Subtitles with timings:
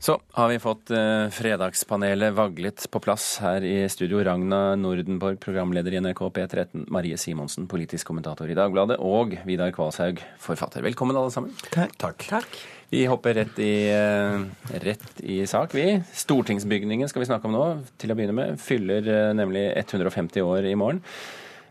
[0.00, 4.22] Så har vi fått eh, fredagspanelet vaglet på plass her i studio.
[4.24, 6.86] Ragna Nordenborg, programleder i NRK P13.
[6.88, 8.96] Marie Simonsen, politisk kommentator i Dagbladet.
[9.04, 10.80] Og Vidar Kvalshaug, forfatter.
[10.88, 11.52] Velkommen, alle sammen.
[11.68, 12.24] Takk.
[12.30, 12.56] Takk.
[12.88, 14.40] Vi hopper rett i, eh,
[14.86, 16.00] rett i sak, vi.
[16.16, 17.68] Stortingsbygningen skal vi snakke om nå.
[18.00, 18.56] Til å begynne med.
[18.56, 21.04] Fyller eh, nemlig 150 år i morgen.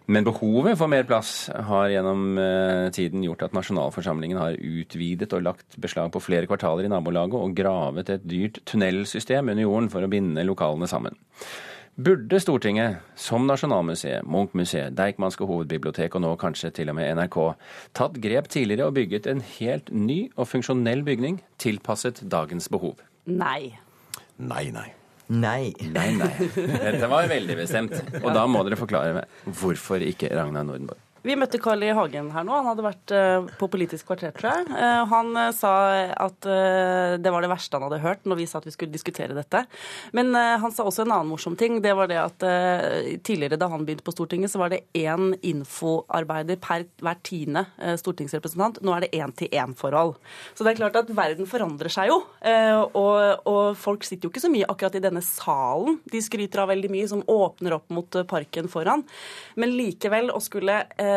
[0.09, 5.43] Men behovet for mer plass har gjennom eh, tiden gjort at nasjonalforsamlingen har utvidet og
[5.45, 10.01] lagt beslag på flere kvartaler i nabolaget og gravet et dyrt tunnelsystem under jorden for
[10.01, 11.17] å binde lokalene sammen.
[11.99, 17.37] Burde Stortinget, som Nasjonalmuseet, Munch-museet, Deichmanske hovedbibliotek og nå kanskje til og med NRK,
[17.99, 23.03] tatt grep tidligere og bygget en helt ny og funksjonell bygning tilpasset dagens behov?
[23.27, 23.75] Nei.
[24.39, 24.87] Nei, nei.
[25.29, 25.73] Nei.
[25.93, 26.31] Nei, nei.
[26.85, 27.93] Dette var veldig bestemt.
[28.23, 31.01] Og da må dere forklare meg hvorfor ikke Ragnar Nordenborg.
[31.25, 31.89] Vi møtte Carl I.
[31.95, 32.53] Hagen her nå.
[32.53, 34.67] Han hadde vært uh, på Politisk kvarter, tror jeg.
[34.71, 35.71] Uh, han uh, sa
[36.15, 39.35] at det var det verste han hadde hørt når vi sa at vi skulle diskutere
[39.35, 39.61] dette.
[40.15, 41.79] Men han sa også en annen morsom ting.
[41.83, 42.43] Det var det at
[43.25, 47.65] tidligere da han begynte på Stortinget, så var det én infoarbeider per hver tiende
[47.99, 48.79] stortingsrepresentant.
[48.85, 50.15] Nå er det én-til-én-forhold.
[50.55, 52.19] Så det er klart at verden forandrer seg jo.
[52.93, 55.99] Og, og, folk sitter jo ikke så mye akkurat i denne salen.
[56.11, 59.05] De skryter av veldig mye som åpner opp mot parken foran.
[59.59, 61.08] Men likevel å skulle eh,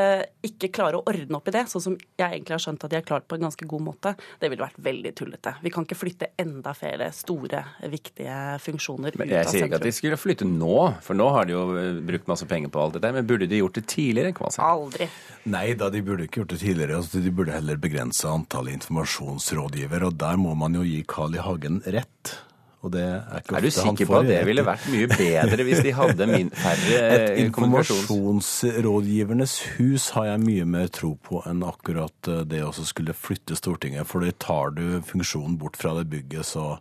[0.46, 2.98] ikke klare å ordne opp i det, sånn som jeg egentlig har skjønt at de
[2.98, 5.54] har klart på en ganske god måte, det ville vært veldig tullete.
[5.62, 9.42] Vi kan ikke flytte enda flere store, viktige funksjoner men ut av sentrum.
[9.42, 12.30] Jeg sier ikke at de skulle flytte nå, for nå har de jo eh, brukt
[12.30, 13.12] masse penger på alt dette.
[13.16, 14.34] Men burde de gjort det tidligere?
[14.36, 14.62] Kvasi?
[14.64, 15.08] Aldri.
[15.52, 17.00] Nei da, de burde ikke gjort det tidligere.
[17.00, 20.10] Altså, de burde heller begrense antallet informasjonsrådgivere.
[20.10, 21.42] Og der må man jo gi Carl I.
[21.42, 22.36] Hagen rett.
[22.82, 25.84] Og det er ikke er du sikker på at det ville vært mye bedre hvis
[25.86, 32.30] de hadde min, færre Et informasjonsrådgivernes hus har jeg mye mer tro på enn akkurat
[32.32, 34.06] eh, det å skulle flytte Stortinget.
[34.10, 36.78] For tar du funksjonen bort fra det bygget, så,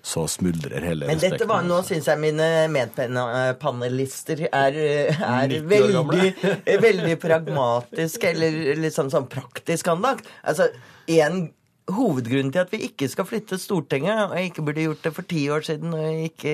[0.00, 4.72] så smuldrer hele Men dette var, Nå syns jeg mine medpanelister er,
[5.36, 6.32] er veldig,
[6.88, 10.24] veldig pragmatiske, eller litt sånn, sånn praktisk anlagt.
[10.48, 10.72] Altså,
[11.12, 11.52] en
[11.90, 15.48] Hovedgrunnen til at vi ikke skal flytte Stortinget, og ikke burde gjort det for ti
[15.50, 16.52] år siden og ikke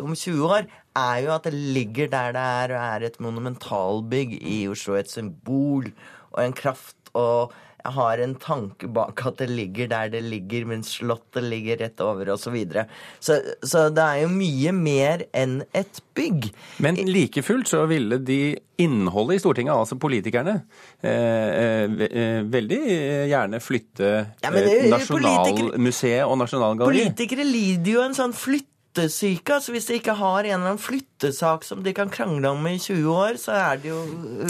[0.00, 0.62] om 20 år,
[0.96, 4.96] er jo at det ligger der det er, og er et monumentalbygg i Oslo.
[4.98, 5.92] Et symbol
[6.32, 6.96] og en kraft.
[7.12, 11.80] og jeg har en tanke bak at det ligger der det ligger, mens Slottet ligger
[11.82, 12.44] rett over osv.
[12.44, 12.84] Så, videre.
[13.20, 16.52] så Så det er jo mye mer enn et bygg.
[16.78, 20.62] Men like fullt så ville de innholdet i Stortinget, altså politikerne,
[21.02, 22.80] eh, eh, veldig
[23.30, 24.10] gjerne flytte
[24.42, 27.12] ja, Nasjonalmuseet og Nasjonalgalleriet.
[27.12, 29.54] Politikere lider jo en sånn flytt flyttesyke.
[29.54, 32.78] Altså hvis de ikke har en eller annen flyttesak som de kan krangle om i
[32.78, 34.00] 20 år, så er det jo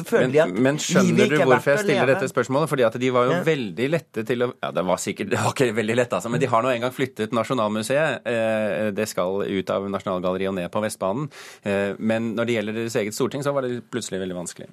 [0.06, 2.68] føler de at men, men skjønner du hvorfor jeg stiller dette spørsmålet?
[2.68, 3.42] Fordi at de var jo ja.
[3.46, 6.40] veldig lette til å Ja, det var sikkert det var ikke veldig lett, altså, men
[6.42, 8.26] de har nå engang flyttet Nasjonalmuseet.
[8.28, 11.30] Eh, det skal ut av Nasjonalgalleriet og ned på Vestbanen.
[11.62, 14.70] Eh, men når det gjelder deres eget storting, så var det plutselig veldig vanskelig.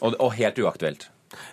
[0.00, 1.08] Og, og helt uaktuelt.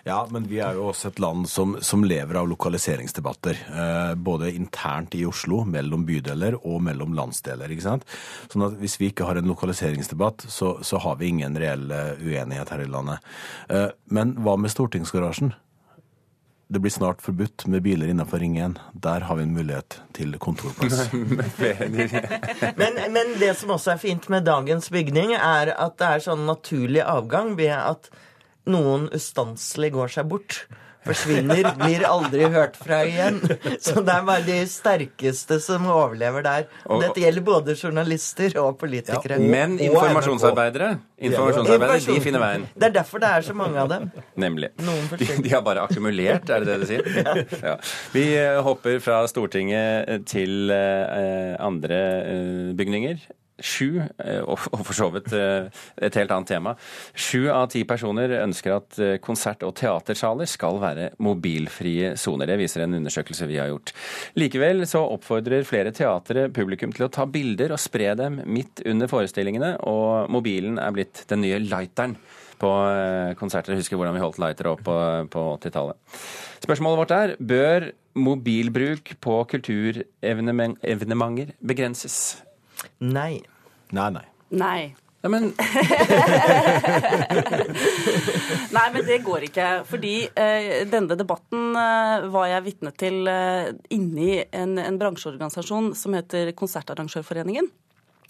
[0.06, 3.60] Ja, men vi er jo også et land som, som lever av lokaliseringsdebatter.
[3.82, 7.72] Eh, både internt i Oslo, mellom bydeler og mellom landsdeler.
[7.72, 8.08] ikke sant?
[8.52, 12.16] Sånn at Hvis vi ikke har en lokaliseringsdebatt, så, så har vi ingen reell eh,
[12.22, 13.30] uenighet her i landet.
[13.68, 15.54] Eh, men hva med stortingsgarasjen?
[16.68, 18.78] Det blir snart forbudt med biler innenfor Ring 1.
[18.92, 21.12] Der har vi en mulighet til kontorplass.
[22.80, 26.42] men, men det som også er fint med dagens bygning, er at det er sånn
[26.48, 28.10] naturlig avgang ved at
[28.70, 30.64] noen ustanselig går seg bort.
[31.06, 33.38] Forsvinner, blir aldri hørt fra igjen.
[33.84, 36.66] Så det er bare de sterkeste som overlever der.
[36.90, 39.38] Og dette gjelder både journalister og politikere.
[39.38, 40.96] Ja, men informasjonsarbeidere,
[41.28, 42.66] informasjonsarbeidere de finner veien.
[42.74, 44.10] Det er derfor det er så mange av dem.
[44.34, 44.72] Nemlig.
[44.80, 47.44] De, de, har bare akkumulert, er det det du sier?
[47.66, 47.76] Ja.
[48.12, 53.22] Vi eh, hopper fra Stortinget til eh, andre eh, bygninger.
[53.56, 55.70] Sju, eh, og for så vidt eh,
[56.04, 56.74] et helt annet tema,
[57.16, 62.50] sju av ti personer ønsker at eh, konsert- og teatersaler skal være mobilfrie soner.
[62.50, 63.94] Det viser en undersøkelse vi har gjort.
[64.36, 69.08] Likevel så oppfordrer flere teatre publikum til å ta bilder og spre dem midt under
[69.08, 72.18] forestillingene, og mobilen er blitt den nye lighteren
[72.60, 72.72] på
[73.40, 73.72] konserter.
[73.72, 74.96] Jeg husker hvordan vi holdt lightere opp på,
[75.32, 75.96] på 80-tallet.
[76.64, 82.46] Spørsmålet vårt er bør mobilbruk på kulturevenementer begrenses?
[82.98, 83.42] Nei.
[83.94, 84.26] Nei, nei.
[84.48, 84.94] Nei.
[85.24, 85.42] Ja, men
[88.76, 89.68] Nei, men det går ikke.
[89.88, 96.14] Fordi eh, denne debatten eh, var jeg vitne til eh, inni en, en bransjeorganisasjon som
[96.18, 97.66] heter Konsertarrangørforeningen.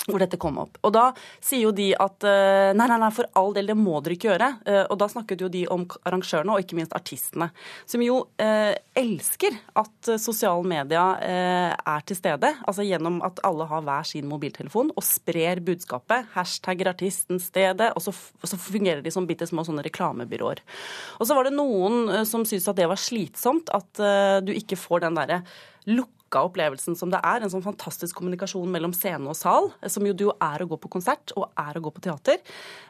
[0.06, 0.78] Hvor dette kom opp.
[0.86, 1.08] Og da
[1.42, 4.30] sier jo de at eh, nei, nei, nei, for all del, det må dere ikke
[4.30, 4.50] gjøre.
[4.66, 7.50] Eh, og da snakket jo de om arrangørene, og ikke minst artistene.
[7.88, 12.52] Som jo eh, elsker at sosiale medier eh, er til stede.
[12.66, 16.30] Altså gjennom at alle har hver sin mobiltelefon og sprer budskapet.
[16.36, 18.14] Hashtagger artisten stedet, og så,
[18.46, 20.62] så fungerer de som bitte små sånne reklamebyråer.
[21.20, 24.54] Og så var det noen eh, som syntes at det var slitsomt, at eh, du
[24.54, 25.42] ikke får den derre
[25.86, 27.42] lukka opplevelsen som det er.
[27.46, 30.90] En sånn fantastisk kommunikasjon mellom scene og sal, som jo jo er å gå på
[30.90, 32.40] konsert og er å gå på teater.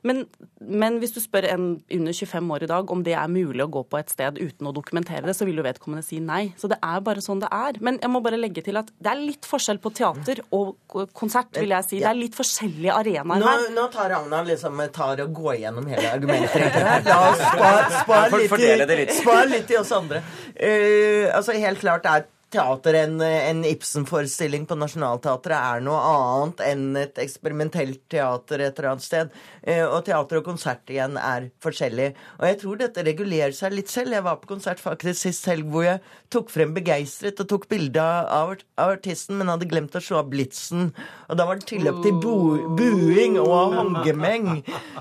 [0.07, 0.25] Men,
[0.61, 3.71] men, hvis du spør en under 25 år i dag om det er mulig å
[3.71, 6.53] gå på et sted uten å dokumentere det, så vil jo vedkommende si nei.
[6.57, 7.81] Så det er bare sånn det er.
[7.85, 10.77] Men jeg må bare legge til at det er litt forskjell på teater og
[11.17, 12.01] konsert, vil jeg si.
[12.01, 13.69] Det er litt forskjellige arenaer Nå, her.
[13.77, 16.81] nå tar Ragna liksom tar og går gjennom hele argumentet.
[17.11, 19.15] La oss spare spar litt, i- litt.
[19.17, 20.23] spar litt i oss andre.
[20.57, 26.85] Uh, altså Helt klart er teater en, en Ibsen-forestilling på Nationaltheatret er noe annet enn
[27.01, 29.33] et eksperimentelt teater et eller annet sted.
[29.63, 32.13] Eh, og teater og konsert igjen er forskjellig.
[32.39, 34.15] Og jeg tror dette regulerer seg litt selv.
[34.15, 36.03] Jeg var på konsert faktisk sist helg hvor jeg
[36.33, 40.93] tok frem begeistret og tok bilde av, artisten, men hadde glemt å slå av blitsen.
[41.27, 42.37] Og da var det tilløp til bo,
[42.79, 44.53] buing og håndgemeng.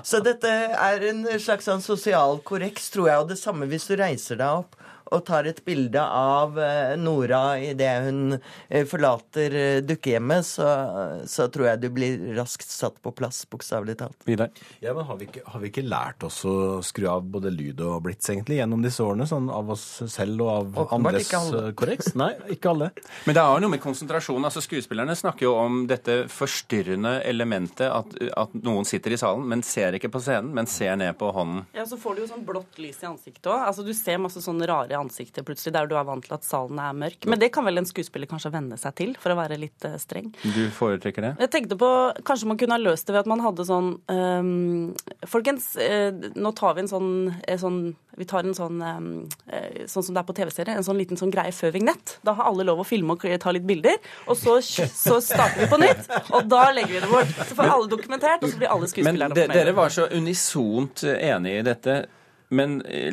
[0.02, 3.22] Så dette er en slags sånn sosial korreks, tror jeg.
[3.22, 4.82] Og det samme hvis du reiser deg opp
[5.14, 10.66] og tar et bilde av eh, Nora idet hun eh, forlater eh, dukkehjemmet, så,
[11.30, 14.18] så tror jeg du blir raskt satt på plass, bokstavelig talt.
[14.26, 14.50] Vidar?
[14.82, 16.56] Ja, men har vi, ikke, har vi ikke lært oss å
[16.86, 19.28] skru av både lyd og blits egentlig gjennom disse årene?
[19.30, 21.62] Sånn av oss selv og av Åpenbart andres ikke alle.
[21.78, 22.10] korreks?
[22.18, 22.90] Nei, ikke alle.
[23.28, 24.48] Men det er jo noe med konsentrasjon.
[24.48, 29.62] altså Skuespillerne snakker jo om dette forstyrrende elementet at, at noen sitter i salen, men
[29.66, 31.64] ser ikke på scenen, men ser ned på hånden.
[31.76, 33.68] Ja, Så får du jo sånn blått lys i ansiktet òg.
[33.70, 36.80] Altså, du ser masse sånne rare ansikter plutselig der du er vant til at salen
[36.82, 37.26] er mørk.
[37.28, 39.98] Men det kan vel en skuespiller kanskje venne seg til, for å være litt eh,
[40.00, 40.32] streng.
[40.42, 41.32] Du foretrekker det?
[41.46, 41.90] Jeg tenkte på
[42.26, 44.94] Kanskje man kunne ha løst det ved at man hadde sånn um,
[45.28, 47.78] Folkens, uh, nå tar vi en sånn, uh, sånn
[48.18, 51.32] Vi tar en sånn eh, Sånn som det er på TV-serie, en sånn liten sånn
[51.34, 52.16] greie før vignett.
[52.26, 53.98] Da har alle lov å filme og ta litt bilder.
[54.26, 57.34] Og så, så starter vi på nytt, og da legger vi det bort.
[57.36, 59.60] Så får alle dokumentert, og så blir alle Men skuespillerne de, fornøyde.
[59.60, 61.98] dere var så unisont enige i dette.
[62.54, 63.10] Men eh,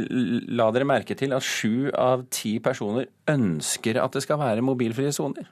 [0.54, 5.14] la dere merke til at sju av ti personer ønsker at det skal være mobilfrie
[5.16, 5.48] soner?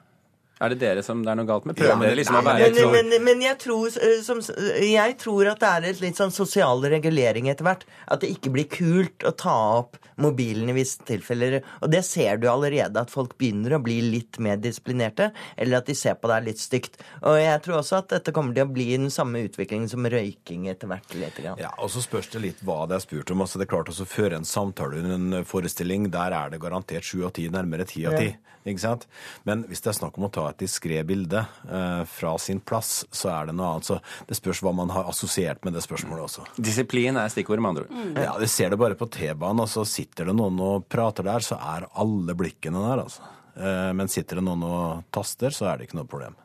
[0.62, 1.74] Er det dere som det er noe galt med?
[1.78, 4.38] Prøver dere liksom å være Men, men, men jeg, tror, eh, som,
[4.78, 7.82] jeg tror at det er et litt sånn sosial regulering etter hvert.
[8.06, 11.58] At det ikke blir kult å ta opp mobilen i visse tilfeller.
[11.82, 15.32] Og det ser du allerede, at folk begynner å bli litt mer disiplinerte.
[15.56, 17.00] Eller at de ser på deg litt stygt.
[17.26, 20.70] Og jeg tror også at dette kommer til å bli den samme utviklingen som røyking
[20.70, 21.10] etter hvert.
[21.18, 21.42] Litt.
[21.42, 21.58] grann.
[21.58, 23.42] Ja, og så spørs det litt hva det er spurt om.
[23.42, 27.06] Altså, det er klart å føre en samtale under en forestilling, der er det garantert
[27.06, 28.30] sju av ti, nærmere ti av ti.
[28.62, 29.08] Ikke sant?
[29.48, 33.02] Men hvis det er snakk om å ta et diskré bilde eh, fra sin plass,
[33.10, 33.88] så er det noe annet.
[33.90, 36.46] Så det spørs hva man har assosiert med det spørsmålet også.
[36.60, 38.22] Disiplin er stikkordet, med andre ord.
[38.28, 41.44] Ja, Du ser det bare på T-banen, og så sitter det noen og prater der,
[41.44, 43.26] så er alle blikkene der, altså.
[43.56, 46.38] Eh, men sitter det noen og taster, så er det ikke noe problem.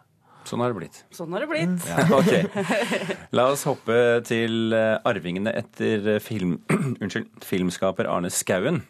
[0.47, 0.97] Sånn har det blitt.
[1.11, 1.87] Sånn har det blitt.
[2.19, 3.31] Ok.
[3.35, 6.57] La oss hoppe til eh, arvingene etter eh, film,
[7.03, 8.83] unnskyld, filmskaper Arne Skauen.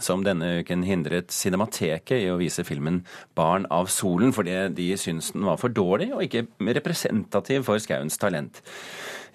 [0.00, 3.02] Som denne uken hindret Cinemateket i å vise filmen
[3.36, 8.18] 'Barn av solen', fordi de syntes den var for dårlig og ikke representativ for Skauens
[8.18, 8.62] talent.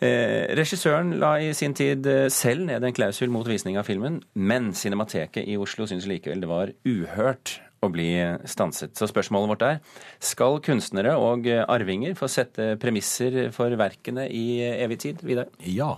[0.04, 4.20] Eh, regissøren la i sin tid eh, selv ned en klausul mot visning av filmen,
[4.34, 8.10] men Cinemateket i Oslo syntes likevel det var uhørt å bli
[8.50, 8.96] stanset.
[8.98, 9.80] Så spørsmålet vårt er
[10.20, 15.24] skal kunstnere og eh, arvinger få sette premisser for verkene i evig tid?
[15.24, 15.48] Vidar?
[15.64, 15.94] Ja.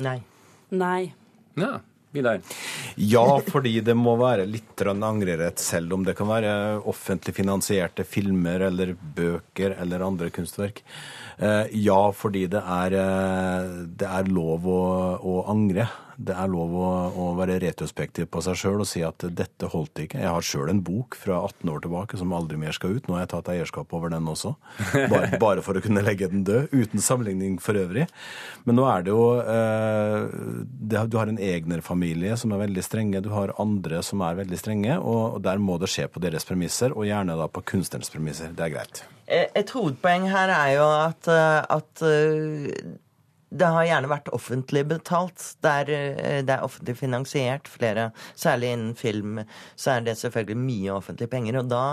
[0.00, 0.20] Nei.
[0.72, 1.12] Nei.
[1.56, 1.78] Ja,
[2.14, 2.40] Vidar.
[2.96, 6.52] Ja, fordi det må være litt angrerett, selv om det kan være
[6.88, 10.82] offentlig finansierte filmer eller bøker eller andre kunstverk.
[11.38, 14.82] Eh, Ja, fordi det er, eh, det er lov å,
[15.20, 15.88] å angre.
[16.16, 20.00] Det er lov å, å være retrospektiv på seg sjøl og si at dette holdt
[20.06, 20.20] ikke.
[20.22, 23.06] Jeg har sjøl en bok fra 18 år tilbake som aldri mer skal ut.
[23.08, 24.54] Nå har jeg tatt eierskap over den også,
[25.12, 28.06] bare, bare for å kunne legge den død, uten sammenligning for øvrig.
[28.64, 30.28] Men nå er det jo eh,
[30.66, 34.60] det, Du har en egnerfamilie som er veldig strenge, du har andre som er veldig
[34.60, 38.12] strenge, og, og der må det skje på deres premisser, og gjerne da på kunstnerens
[38.12, 38.56] premisser.
[38.56, 39.04] Det er greit.
[39.26, 42.96] Eh, Et hovedpoeng her er jo at, eh, at eh,
[43.58, 45.42] det har gjerne vært offentlig betalt.
[45.64, 47.68] Det er, eh, det er offentlig finansiert.
[47.68, 49.40] Flere, særlig innen film,
[49.76, 51.60] så er det selvfølgelig mye offentlige penger.
[51.60, 51.84] Og da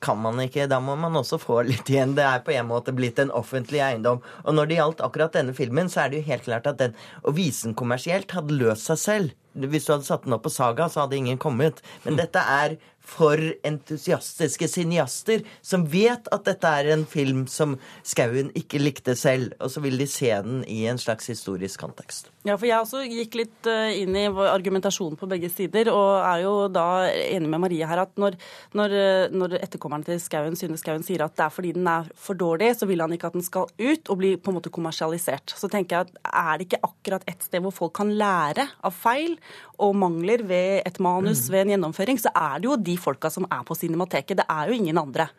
[0.00, 0.68] kan man ikke.
[0.68, 2.16] Da må man også få litt igjen.
[2.16, 4.22] Det er på en måte blitt en offentlig eiendom.
[4.44, 6.96] Og når det gjaldt akkurat denne filmen, så er det jo helt klart at den
[7.22, 9.36] å vise den kommersielt hadde løst seg selv.
[9.54, 11.82] Hvis du hadde satt den opp på Saga, så hadde ingen kommet.
[12.04, 12.78] Men dette er
[13.10, 17.76] for entusiastiske cineaster som vet at dette er en film som
[18.06, 22.30] Skauen ikke likte selv, og så vil de se den i en slags historisk kontekst.
[22.46, 26.44] Ja, for jeg også gikk litt eh, inn i argumentasjonen på begge sider, og er
[26.44, 28.38] jo da enig med Marie her at når,
[28.78, 32.08] når, eh, når etterkommerne til Skauen, Synne Skauen sier at det er fordi den er
[32.16, 34.72] for dårlig, så vil han ikke at den skal ut og bli på en måte
[34.72, 35.56] kommersialisert.
[35.56, 38.96] Så tenker jeg at er det ikke akkurat et sted hvor folk kan lære av
[38.96, 39.36] feil
[39.80, 43.46] og mangler ved et manus, ved en gjennomføring, så er det jo de folka som
[43.48, 44.42] er på Cinemateket.
[44.42, 45.30] Det er jo ingen andre.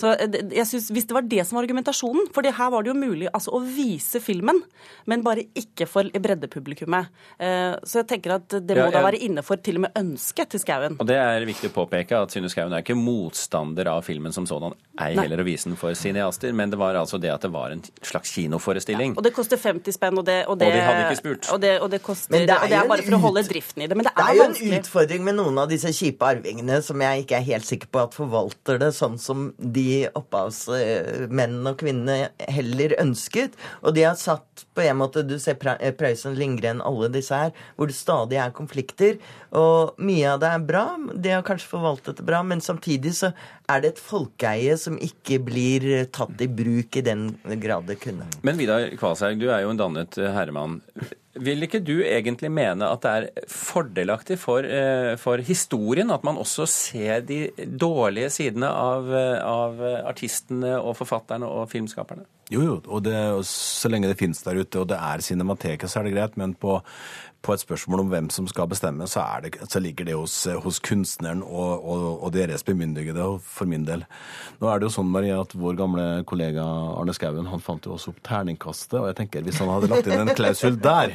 [0.00, 2.92] Så eh, jeg synes, Hvis det var det som var argumentasjonen, for her var det
[2.92, 4.62] jo mulig altså, å vise filmen,
[5.06, 7.10] men bare ikke for breddepublikummet.
[7.38, 8.96] Eh, så jeg tenker at det må ja, jeg...
[8.96, 10.96] da være innenfor til og med ønsket til Skauen.
[11.00, 14.48] Og det er viktig å påpeke at Synne Skauen er ikke motstander av filmen som
[14.48, 17.52] sådan, ei heller å vise den for cineaster, men det var altså det at det
[17.52, 19.14] var en slags kinoforestilling.
[19.14, 21.50] Ja, og det koster 50 spenn, og det, og det, og de hadde ikke spurt.
[21.54, 23.88] Og det, og det koster, det og det er bare for å holde driften i
[23.90, 23.98] det.
[23.98, 24.70] Men det er, det er jo vanskelig.
[24.70, 28.02] en utfordring med noen av disse kjipe arvingene som jeg ikke er helt sikker på
[28.04, 33.58] at forvalter det sånn som de opphavsmennene og kvinnene heller ønsket.
[33.84, 37.90] Og de har satt på en måte Du ser Prøysen, Lindgren, alle disse her, hvor
[37.90, 39.18] det stadig er konflikter.
[39.56, 40.84] Og mye av det er bra.
[41.14, 43.32] De har kanskje forvaltet det bra, men samtidig så
[43.70, 47.30] er det et folkeeie som ikke blir tatt i bruk i den
[47.62, 48.28] grad det kunne.
[48.46, 50.80] Men Vidar Kvalshaug, du er jo en dannet herremann.
[51.40, 56.40] Vil ikke du egentlig mene at det er fordelaktig for, eh, for historien at man
[56.40, 59.80] også ser de dårlige sidene av, eh, av
[60.10, 62.26] artistene og forfatterne og filmskaperne?
[62.50, 63.14] Jo, jo, og det,
[63.46, 66.36] så lenge det finnes der ute, og det er Cinemateket, så er det greit.
[66.40, 66.80] Men på,
[67.42, 70.80] på et spørsmål om hvem som skal bestemme, så, det, så ligger det hos, hos
[70.84, 74.04] kunstneren og, og, og, deres bemyndigede, for min del.
[74.60, 76.64] Nå er det jo sånn, Maria, at vår gamle kollega
[77.00, 80.10] Arne Skouen han fant jo også opp terningkastet, og jeg tenker hvis han hadde lagt
[80.10, 81.14] inn en klausul der,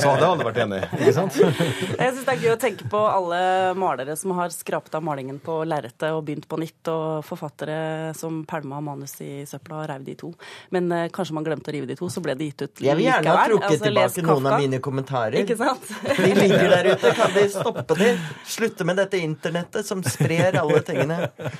[0.00, 1.36] så hadde alle vært enig, ikke sant?
[2.00, 3.40] Jeg syns det er gøy å tenke på alle
[3.78, 8.42] malere som har skrapt av malingen på lerretet og begynt på nytt, og forfattere som
[8.48, 10.32] pælma manus i søpla og reiv de to.
[10.74, 12.88] Men eh, kanskje man glemte å rive de to, så ble det gitt ut likevel.
[12.88, 15.49] Jeg vil gjerne ha trukket altså, tilbake noen av mine kommentarer.
[15.50, 15.88] Ikke sant?
[16.20, 17.10] De ligger der ute.
[17.18, 18.10] Kan de stoppe det?
[18.46, 21.16] Slutte med dette internettet som sprer alle tingene.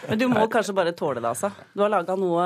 [0.07, 1.51] Men du må kanskje bare tåle det, altså.
[1.75, 2.45] Du har laga noe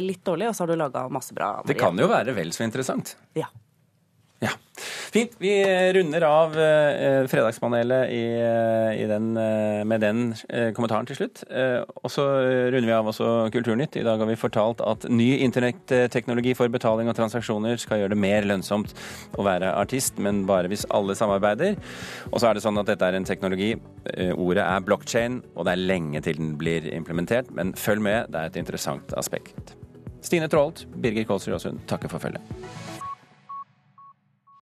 [0.00, 1.50] litt dårlig, og så har du laga masse bra.
[1.60, 1.68] Maria.
[1.68, 3.16] Det kan jo være vel så interessant.
[3.36, 3.50] Ja.
[4.42, 4.50] Ja.
[5.12, 5.34] Fint.
[5.38, 5.52] Vi
[5.94, 11.44] runder av eh, Fredagspanelet i, eh, i den, eh, med den eh, kommentaren til slutt.
[11.46, 12.24] Eh, og så
[12.72, 14.00] runder vi av også Kulturnytt.
[14.00, 18.22] I dag har vi fortalt at ny internetteknologi for betaling og transaksjoner skal gjøre det
[18.24, 18.96] mer lønnsomt
[19.38, 21.76] å være artist, men bare hvis alle samarbeider.
[22.32, 23.76] Og så er det sånn at dette er en teknologi.
[24.16, 27.52] Eh, ordet er blockchain, og det er lenge til den blir implementert.
[27.54, 29.76] Men følg med, det er et interessant aspekt.
[30.22, 32.90] Stine Traalt, Birger Kolsrud Aasund takker for følget.